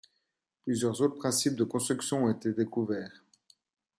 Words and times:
Plusieurs 0.63 0.99
autres 1.03 1.19
principes 1.19 1.55
de 1.55 1.63
construction 1.63 2.23
ont 2.23 2.31
été 2.31 2.53
découverts. 2.53 3.21